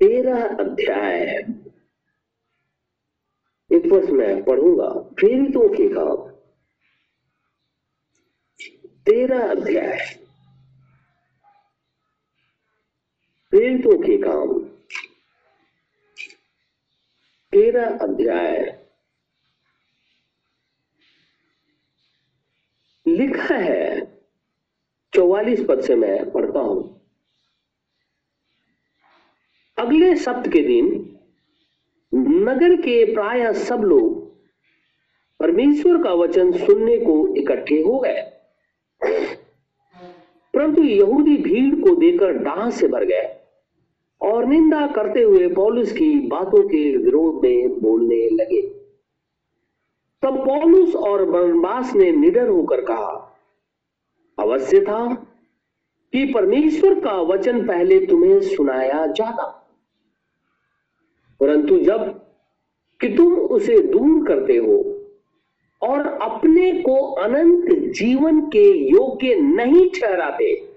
[0.00, 1.20] तेरह अध्याय
[3.70, 6.16] एक वर्ष मैं पढ़ूँगा प्रेरितों के काम।
[9.06, 10.21] तेरह अध्याय।
[13.52, 14.58] प्रेरितों के काम।
[17.52, 18.86] तेरह अध्याय।
[23.06, 24.18] लिखा है।
[25.14, 27.00] चौवालीस पद से मैं पढ़ता हूँ।
[29.78, 31.16] अगले सप्त के दिन
[32.14, 34.36] नगर के प्राय सब लोग
[35.40, 38.32] परमेश्वर का वचन सुनने को इकट्ठे हो गए।
[40.54, 43.41] परंतु यहूदी भीड़ को देकर डाह से भर गए।
[44.22, 48.62] और निंदा करते हुए पौलुस की बातों के विरोध में बोलने लगे।
[50.22, 53.38] तब पौलुस और बरनबास ने निडर होकर कहा,
[54.38, 55.14] अवश्य था
[56.12, 59.46] कि परमेश्वर का वचन पहले तुम्हें सुनाया जाता।
[61.40, 62.20] परंतु जब
[63.00, 64.76] कि तुम उसे दूर करते हो
[65.82, 70.71] और अपने को अनंत जीवन के योग्य नहीं ठहराते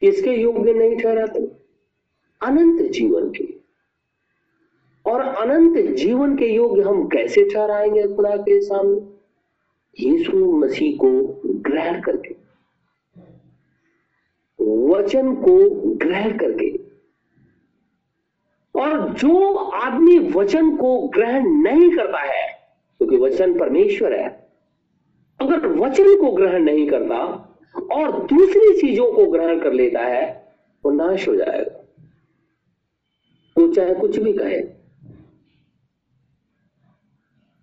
[0.00, 1.40] किसके योग्य नहीं ठहराते।
[2.46, 3.58] अनंत जीवन के।
[5.06, 9.18] और अनंत जीवन के योग्य हम कैसे ठहराएँगे खुदा के सामने?
[10.04, 12.36] यीशु मसीह को ग्रहण करके।
[14.88, 16.78] वचन को ग्रहण करके।
[18.80, 22.52] और जो आदमी वचन को ग्रहण नहीं करता है,
[22.98, 24.52] क्योंकि तो वचन परमेश्वर है,
[25.40, 27.44] अगर वचन को ग्रहण नहीं करता
[27.74, 30.48] और दूसरी चीज़ों को ग्रहण कर लेता है,
[30.84, 31.84] वो नाश हो जाएगा।
[33.56, 34.78] वो चाहे कुछ भी कहे।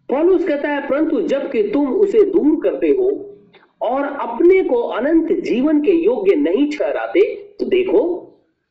[0.10, 3.36] पॉलुस कहता है, परंतु जबकि तुम उसे दूर करते हो
[3.82, 8.22] और अपने को अनंत जीवन के योग्य नहीं ठहराते तो देखो,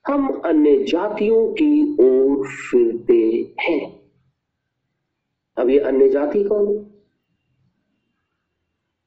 [0.07, 4.01] हम अन्य जातियों की ओर फिरते हैं।
[5.57, 6.95] अब ये अन्य जाति कौन है?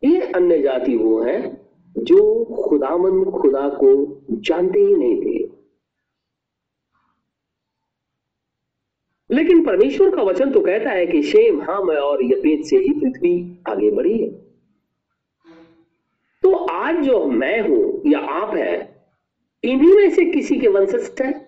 [0.04, 1.57] ये अन्य जाति वो है
[1.98, 5.58] जो खुदामन खुदा को जानते ही नहीं थे।
[9.32, 13.64] लेकिन परमेश्वर का वचन तो कहता है कि शेम, हम और यपेत से ही पृथ्वी
[13.70, 14.30] आगे बढ़ी है।
[16.44, 19.04] तो आज जो मैं हूँ या आप है,
[19.64, 21.48] इन्हीं में से किसी के वंशस्थ है?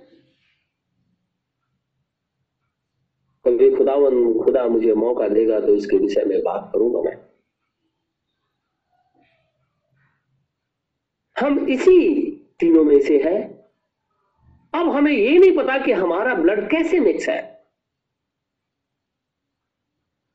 [3.45, 7.28] कभी खुदावन खुदा मुझे मौका देगा तो इसके विषय में बात करूँगा मैं।
[11.39, 12.25] हम इसी
[12.59, 13.69] तीनों में से है।
[14.73, 17.65] अब हमें ये नहीं पता कि हमारा ब्लड कैसे मिक्स है।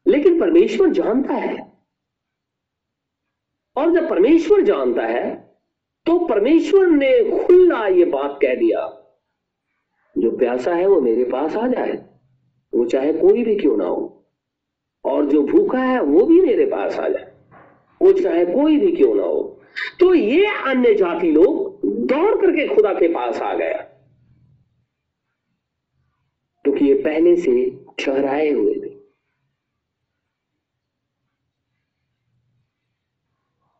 [0.07, 1.73] लेकिन परमेश्वर जानता है।
[3.77, 5.55] और जब परमेश्वर जानता है
[6.07, 9.01] तो परमेश्वर ने खुला ये बात कह दिया।
[10.19, 12.19] जो प्यासा है, वो मेरे पास आ जाए।
[12.75, 14.27] वो चाहे कोई भी क्यों ना हो।
[15.05, 17.35] और जो भूखा है, वो भी मेरे पास आ जाए।
[18.03, 19.54] वो चाहे कोई भी क्यों ना हो।
[20.01, 23.77] तो ये अन्य जाति लोग दौड़ करके खुदा के पास आ गया
[26.65, 28.93] क्योंकि ये पहले से ठहराए हुए थे।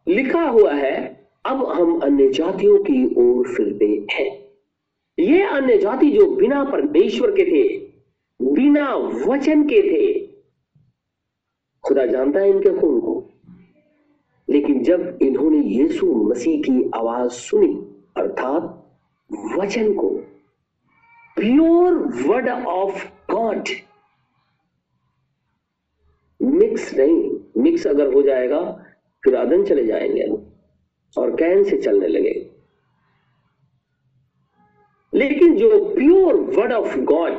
[0.07, 0.97] लिखा हुआ है,
[1.45, 4.27] अब हम अन्य जातियों की ओर फिरते हैं।
[5.19, 7.79] ये अन्य जाति जो बिना परमेश्वर के थे,
[8.41, 8.95] बिना
[9.27, 10.27] वचन के थे,
[11.85, 12.94] खुदा जानता है इनके खून।
[14.85, 17.75] जब इन्होंने यीशु मसीह की आवाज़ सुनी,
[18.17, 18.63] अर्थात
[19.59, 20.09] वचन को
[21.37, 21.95] pure
[22.29, 23.69] word of God
[26.43, 27.31] mix नहीं
[27.63, 28.61] मिक्स अगर हो जाएगा,
[29.25, 30.27] फिर आदन चले जाएँगे
[31.17, 32.51] और कैन से चलने लगे।
[35.15, 37.39] लेकिन जो प्योर वर्ड ऑफ़ गॉड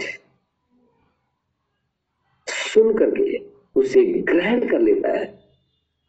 [2.48, 3.38] सुन करके
[3.80, 5.45] उसे ग्रहण कर लेता है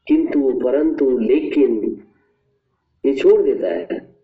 [0.07, 2.03] किंतु परंतु लेकिन
[3.07, 4.17] ये छोड़ देता है,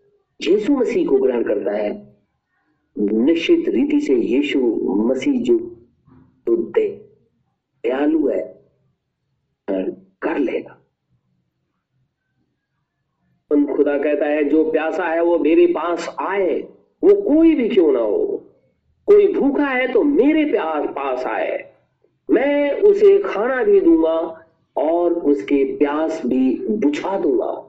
[0.43, 2.17] यीशु मसीह को ग्रहण करता है।
[2.99, 5.59] निश्चित रीति से यीशु मसीह जो
[6.47, 8.65] तो दयालु है
[9.71, 10.79] कर लेगा।
[13.77, 16.61] खुदा कहता है, जो प्यासा है, वो मेरे पास आए,
[17.03, 18.49] वो कोई भी क्यों ना हो।
[19.07, 21.75] कोई भूखा है तो मेरे प्यास पास आए।
[22.31, 24.42] मैं उसे खाना भी दूँगा
[24.77, 27.69] और उसके प्यास भी बुझा दूँगा।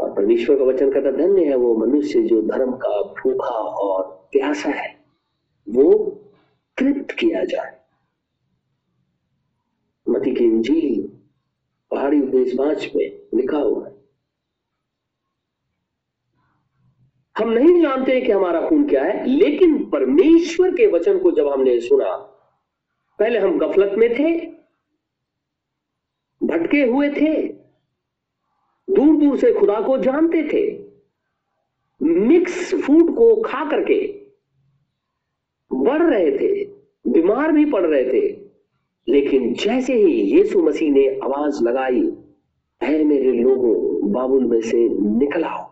[0.00, 4.70] और परमेश्वर का वचन कहता, धन्य है वो मनुष्य जो धर्म का भूखा और प्यासा
[4.70, 5.04] है।
[5.68, 6.20] वो
[6.78, 7.80] तृप्त किया जाए।
[10.08, 11.18] मती की इंजील
[11.90, 13.94] पहाड़ी उपदेश पाँच में लिखा हुआ है।
[17.38, 21.80] हम नहीं जानते कि हमारा खून क्या है, लेकिन परमेश्वर के वचन को जब हमने
[21.80, 22.16] सुना,
[23.18, 24.59] पहले हम गफलत में थे
[26.50, 27.48] भटके हुए थे।
[28.90, 30.90] दूर दूर से खुदा को जानते थे।
[32.02, 34.26] मिक्स फ़ूड को खा करके
[35.72, 36.64] बढ़ रहे थे,
[37.06, 38.50] बीमार भी पड़ रहे थे।
[39.08, 42.12] लेकिन जैसे ही यीशु मसीह ने आवाज़ लगाई
[42.82, 44.88] है मेरे लोगों, बाबुल में से
[45.18, 45.70] निकल आओ।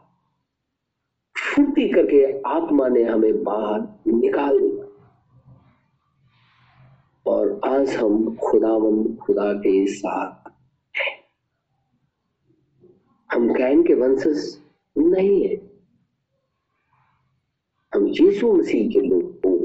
[1.38, 3.80] फुर्ती करके आत्मा ने हमें बाहर
[4.12, 4.84] निकाल दिया।
[7.26, 10.37] और आज हम खुदावन खुदा के साथ
[13.32, 14.60] हम कैन के वंशज
[14.98, 15.56] नहीं है।
[17.94, 19.58] हम यीशु मसीह के लोग हो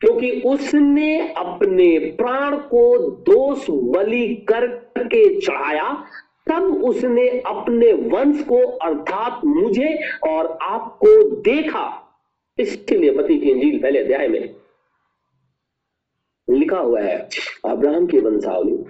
[0.00, 6.04] क्योंकि उसने अपने प्राण को दोष बलि करके चढ़ाया,
[6.48, 12.14] तब उसने अपने वंश को, अर्थात मुझे और आपको देखा।
[12.58, 14.54] इसलिए पति की इंजील पहले अध्याय में
[16.50, 17.28] लिखा हुआ है,
[17.64, 18.84] अब्राहम की वंशावली,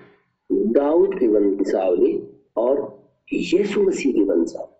[0.52, 2.22] दाऊद की वंशावली
[2.56, 2.97] और
[3.32, 4.74] यीशु मसीह की वंशावली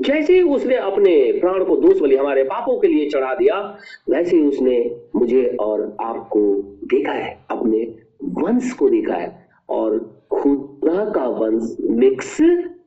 [0.00, 3.78] जैसे ही उसने अपने प्राण को दोष बलि हमारे पापों के लिए चढ़ा दिया,
[4.10, 11.10] वैसे ही उसने मुझे और आपको देखा है, अपने वंश को देखा है। और खुदा
[11.10, 12.38] का वंश मिक्स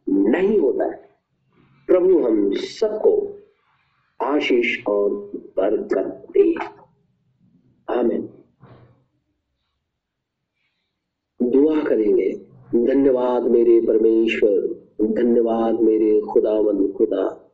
[0.10, 1.10] नहीं होता है।
[1.88, 3.40] प्रभु, हम सबको
[4.22, 6.56] आशीष और बरकत दे।
[7.90, 8.30] आमेन।
[11.42, 12.51] दुआ करेंगे।
[12.88, 14.60] धन्यवाद मेरे परमेश्वर,
[15.02, 17.52] धन्यवाद मेरे खुदावन खुदा।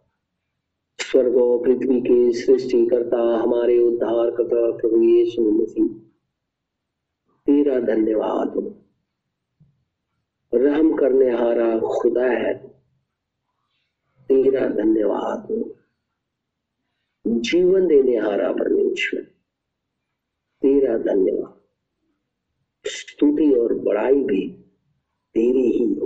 [1.00, 5.88] स्वर्ग और पृथ्वी के सृष्टि करता हमारे उद्धार करता प्रभु यीशु मसीह,
[7.46, 8.82] तेरा धन्यवाद।
[10.54, 12.54] रहम करने हारा खुदा है,
[14.22, 15.74] तेरा धन्यवाद।
[17.28, 19.22] जीवन देने हारा परमेश्वर,
[20.62, 21.58] तेरा धन्यवाद।
[22.86, 24.64] स्तुति और बड़ाई भी
[25.38, 26.06] तेरी ही हो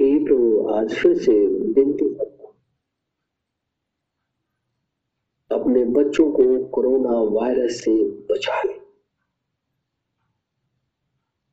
[0.00, 2.06] हे प्रभु आज फिर से विनती
[5.50, 7.92] अपने बच्चों को कोरोना वायरस से
[8.30, 8.72] बचा ले।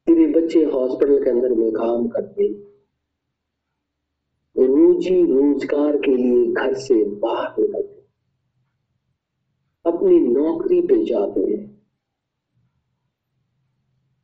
[0.07, 2.47] तेरे बच्चे हॉस्पिटल के अंदर में काम करते
[4.55, 8.01] रोजी रोज़गार के लिए घर से बाहर निकलते
[9.85, 11.72] अपनी नौकरी पे जाते हैं।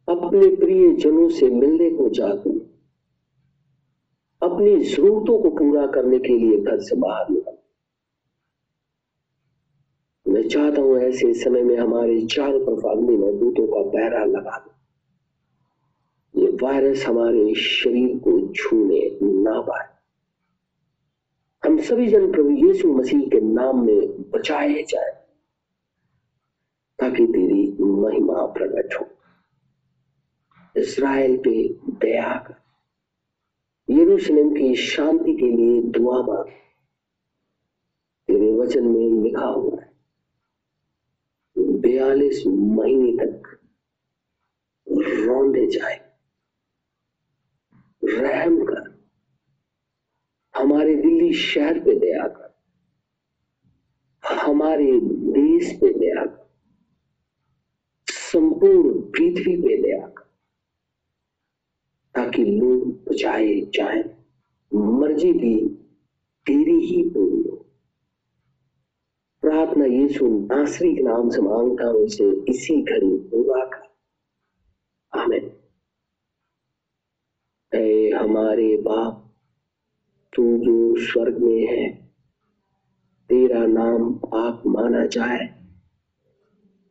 [0.09, 2.05] अपने प्रिय जनों से मिलने को
[2.39, 2.57] हैं
[4.41, 7.57] अपनी जरूरतों को पूरा करने के लिए घर से बाहर निकल।
[10.25, 14.57] मैं चाहता हूँ ऐसे समय में हमारे चारों तरफ़ अग्नि में दूतों का पहरा लगा
[14.57, 19.87] दो। ये वायरस हमारे शरीर को छूने ना पाए
[21.63, 25.11] हम सभी जन प्रभु यीशु मसीह के नाम में बचाए जाए,
[26.99, 29.05] ताकि तेरी महिमा प्रकट हो।
[30.75, 31.51] इसराइल पे
[31.99, 32.55] दया कर।
[33.89, 36.49] यरूशलेम की शांति के लिए दुआ मांग।
[38.29, 39.91] तेरे वचन में लिखा हुआ है,
[41.81, 43.47] बयालीस महीने तक
[44.87, 45.97] रौंदे जाए,
[48.03, 48.87] रहम कर।
[50.53, 52.47] हमारे दिल्ली शहर पे दया कर,
[54.23, 56.47] हमारे देश पे दया कर,
[58.07, 60.28] संपूर्ण पृथ्वी पे दया कर।
[62.19, 64.15] ताकि लोग बचाए जाए,
[64.73, 65.67] मर्ज़ी भी
[66.45, 67.55] तेरी ही पूरी हो
[69.41, 73.89] प्रार्थना यीशु नासरी के नाम से माँगता हूँ इसे इसी घड़ी पूरा कर।
[75.19, 75.51] आमिन।
[78.15, 79.35] हमारे बाप,
[80.35, 82.13] तू जो स्वर्ग में है,
[83.29, 85.47] तेरा नाम पाक माना जाए,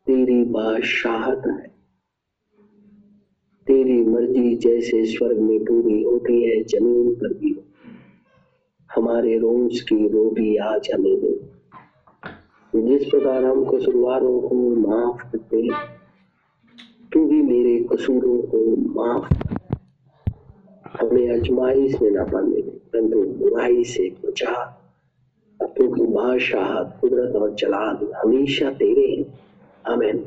[0.06, 1.77] तेरी बादशाहत है।
[3.68, 7.60] तेरी मर्ज़ी जैसे स्वर्ग में पूरी होती है ज़मीन पर भी।
[8.94, 11.40] हमारे रोज की रोटी आज हमें दे।
[12.74, 15.68] जिस प्रकार हम कसूरवारों को माफ़ करते
[17.12, 19.34] तू भी मेरे कसूरों को माफ़
[21.00, 24.84] हमें अजमाइश में ना पाने परंतु बुराई से बचा।
[25.62, 29.38] क्योंकि बादशाह कुदरत और जलाल हमेशा तेरे हैं।
[29.92, 30.24] आमेन।